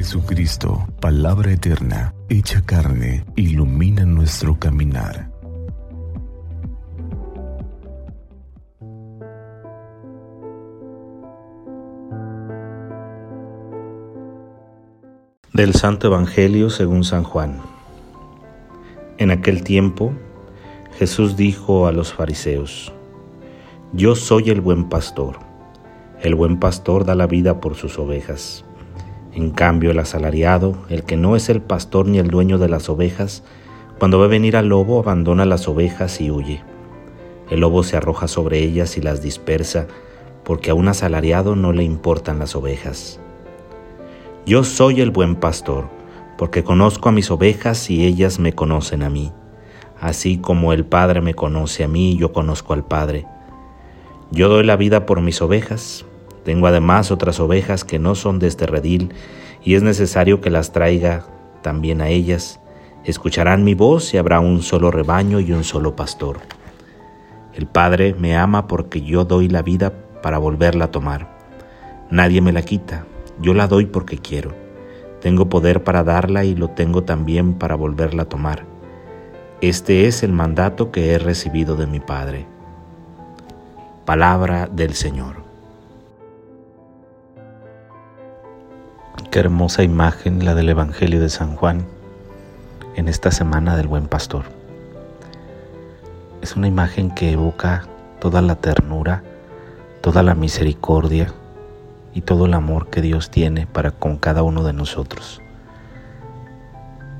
[0.00, 5.30] Jesucristo, palabra eterna, hecha carne, ilumina nuestro caminar.
[15.52, 17.60] Del Santo Evangelio según San Juan.
[19.18, 20.14] En aquel tiempo,
[20.98, 22.90] Jesús dijo a los fariseos,
[23.92, 25.36] Yo soy el buen pastor.
[26.22, 28.64] El buen pastor da la vida por sus ovejas.
[29.32, 32.88] En cambio, el asalariado, el que no es el pastor ni el dueño de las
[32.88, 33.44] ovejas,
[33.98, 36.62] cuando ve venir al lobo, abandona las ovejas y huye.
[37.48, 39.86] El lobo se arroja sobre ellas y las dispersa,
[40.44, 43.20] porque a un asalariado no le importan las ovejas.
[44.46, 45.88] Yo soy el buen pastor,
[46.38, 49.32] porque conozco a mis ovejas y ellas me conocen a mí.
[50.00, 53.26] Así como el Padre me conoce a mí, yo conozco al Padre.
[54.30, 56.06] Yo doy la vida por mis ovejas,
[56.44, 59.12] tengo además otras ovejas que no son de este redil,
[59.62, 61.26] y es necesario que las traiga
[61.62, 62.60] también a ellas.
[63.04, 66.38] Escucharán mi voz y habrá un solo rebaño y un solo pastor.
[67.54, 71.38] El Padre me ama porque yo doy la vida para volverla a tomar.
[72.10, 73.04] Nadie me la quita,
[73.40, 74.54] yo la doy porque quiero.
[75.20, 78.64] Tengo poder para darla y lo tengo también para volverla a tomar.
[79.60, 82.46] Este es el mandato que he recibido de mi Padre.
[84.06, 85.39] Palabra del Señor.
[89.30, 91.86] Qué hermosa imagen la del Evangelio de San Juan
[92.96, 94.42] en esta semana del buen pastor.
[96.42, 97.86] Es una imagen que evoca
[98.18, 99.22] toda la ternura,
[100.00, 101.32] toda la misericordia
[102.12, 105.40] y todo el amor que Dios tiene para con cada uno de nosotros.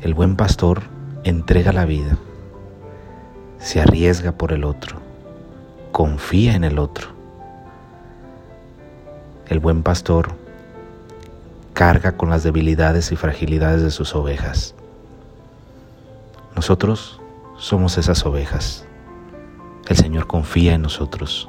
[0.00, 0.84] El buen pastor
[1.24, 2.16] entrega la vida,
[3.58, 4.96] se arriesga por el otro,
[5.92, 7.08] confía en el otro.
[9.46, 10.47] El buen pastor
[11.78, 14.74] carga con las debilidades y fragilidades de sus ovejas.
[16.56, 17.20] Nosotros
[17.56, 18.84] somos esas ovejas.
[19.86, 21.48] El Señor confía en nosotros,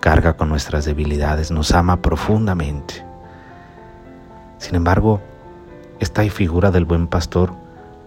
[0.00, 3.06] carga con nuestras debilidades, nos ama profundamente.
[4.58, 5.20] Sin embargo,
[6.00, 7.52] esta figura del buen pastor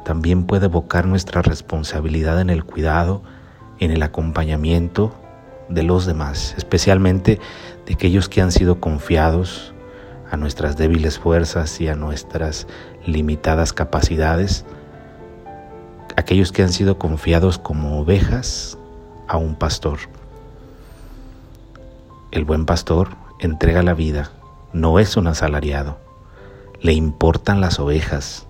[0.03, 3.21] también puede evocar nuestra responsabilidad en el cuidado,
[3.79, 5.15] en el acompañamiento
[5.69, 7.39] de los demás, especialmente
[7.85, 9.73] de aquellos que han sido confiados
[10.31, 12.67] a nuestras débiles fuerzas y a nuestras
[13.05, 14.65] limitadas capacidades,
[16.15, 18.77] aquellos que han sido confiados como ovejas
[19.27, 19.99] a un pastor.
[22.31, 23.09] El buen pastor
[23.39, 24.31] entrega la vida,
[24.73, 25.99] no es un asalariado,
[26.81, 28.47] le importan las ovejas,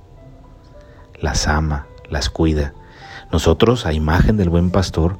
[1.19, 2.73] las ama, las cuida.
[3.31, 5.17] Nosotros, a imagen del buen pastor,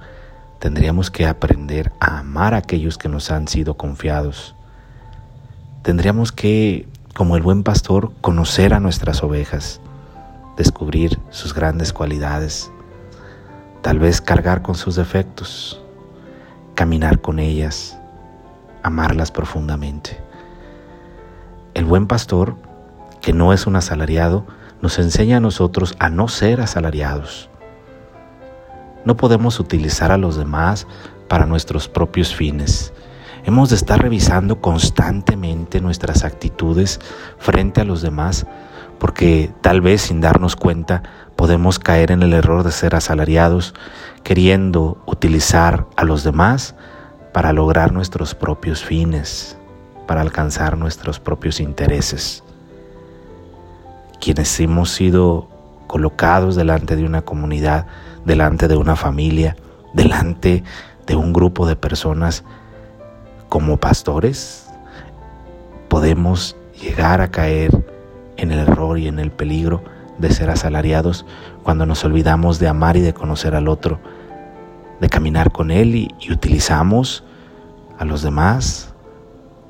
[0.60, 4.56] tendríamos que aprender a amar a aquellos que nos han sido confiados
[5.90, 9.82] tendríamos que, como el buen pastor, conocer a nuestras ovejas,
[10.56, 12.72] descubrir sus grandes cualidades,
[13.82, 15.82] tal vez cargar con sus defectos,
[16.76, 17.98] caminar con ellas,
[18.84, 20.22] amarlas profundamente.
[21.74, 22.56] El buen pastor,
[23.20, 24.46] que no es un asalariado,
[24.84, 27.50] nos enseña a nosotros a no ser asalariados.
[29.06, 30.86] No podemos utilizar a los demás
[31.28, 32.94] para nuestros propios fines,
[33.46, 37.00] Hemos de estar revisando constantemente nuestras actitudes
[37.38, 38.46] frente a los demás
[39.00, 41.04] porque tal vez sin darnos cuenta
[41.36, 43.74] podemos caer en el error de ser asalariados
[44.24, 46.76] queriendo utilizar a los demás
[47.34, 49.58] para lograr nuestros propios fines,
[50.06, 52.44] para alcanzar nuestros propios intereses.
[54.20, 55.48] Quienes hemos sido
[55.88, 57.88] colocados delante de una comunidad,
[58.26, 59.56] delante de una familia,
[59.94, 60.64] delante
[61.08, 62.44] de un grupo de personas,
[63.50, 64.68] como pastores
[65.90, 67.72] podemos llegar a caer
[68.38, 69.84] en el error y en el peligro
[70.18, 71.26] de ser asalariados
[71.64, 74.00] cuando nos olvidamos de amar y de conocer al otro,
[75.02, 77.24] de caminar con él y, utilizamos
[77.98, 78.94] a los demás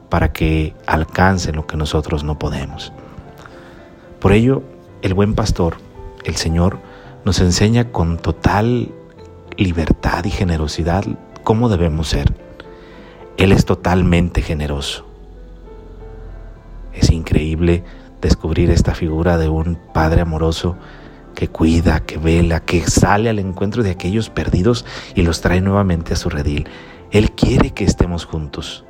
[0.10, 2.92] para que alcancen lo que nosotros no podemos.
[4.20, 4.62] Por ello,
[5.02, 5.78] el buen pastor,
[6.26, 6.80] el Señor,
[7.26, 8.92] nos enseña con total
[9.58, 11.06] libertad y generosidad
[11.44, 12.49] cómo debemos ser.
[13.40, 15.06] Él es totalmente generoso.
[16.94, 17.86] Es increíble
[18.22, 20.76] descubrir esta figura de un Padre amoroso
[21.36, 26.12] que cuida, que vela, que sale al encuentro de aquellos perdidos y los trae nuevamente
[26.14, 26.68] a su redil.
[27.12, 28.84] Él quiere que estemos juntos,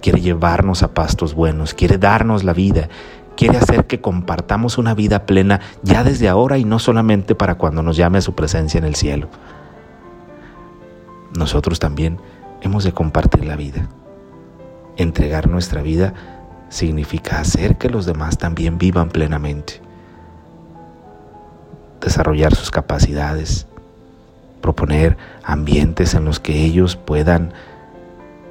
[0.00, 2.88] quiere llevarnos a pastos buenos, quiere darnos la vida,
[3.36, 7.82] quiere hacer que compartamos una vida plena ya desde ahora y no solamente para cuando
[7.82, 9.28] nos llame a su presencia en el cielo.
[11.36, 12.20] Nosotros también
[12.60, 13.88] hemos de compartir la vida,
[14.96, 16.14] entregar nuestra vida
[16.68, 19.80] significa hacer que los demás también vivan plenamente,
[22.00, 23.66] desarrollar sus capacidades,
[24.60, 27.52] proponer ambientes en los que ellos puedan,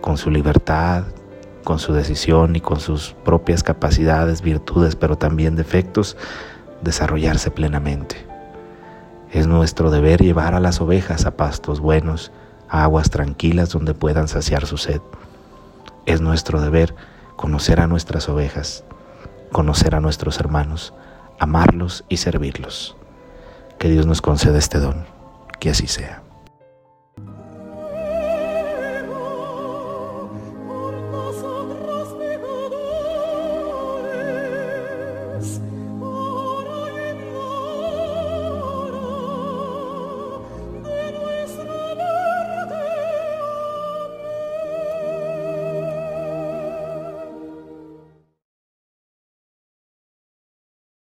[0.02, 1.04] con su libertad,
[1.64, 6.16] con su decisión y con sus propias capacidades, virtudes, pero también defectos,
[6.82, 8.16] desarrollarse plenamente.
[9.32, 12.32] Es nuestro deber llevar a las ovejas a pastos buenos,
[12.70, 15.02] a aguas tranquilas donde puedan saciar su sed.
[16.06, 16.96] Es nuestro deber
[17.36, 18.84] conocer a nuestras ovejas,
[19.52, 20.94] conocer a nuestros hermanos,
[21.40, 22.96] amarlos y servirlos.
[23.78, 25.06] Que Dios nos conceda este don,
[25.60, 26.27] que así sea.